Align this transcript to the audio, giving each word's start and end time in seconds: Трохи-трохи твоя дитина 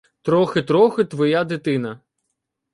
Трохи-трохи 0.21 1.03
твоя 1.03 1.43
дитина 1.43 1.99